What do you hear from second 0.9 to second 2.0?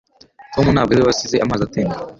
ari we wasize amazi atemba